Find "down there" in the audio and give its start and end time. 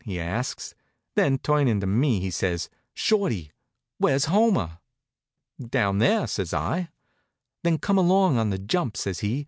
5.63-6.25